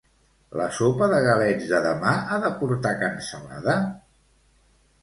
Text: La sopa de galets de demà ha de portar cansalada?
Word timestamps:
La 0.61 0.69
sopa 0.77 1.09
de 1.11 1.19
galets 1.27 1.67
de 1.73 1.83
demà 1.85 2.15
ha 2.17 2.41
de 2.47 2.53
portar 2.63 2.95
cansalada? 3.05 3.79